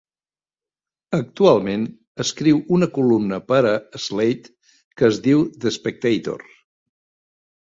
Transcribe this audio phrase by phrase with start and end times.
[1.17, 1.83] Actualment
[2.23, 3.75] escriu una columna per a
[4.07, 4.55] "Slate"
[5.01, 6.47] que es diu "The Spectator".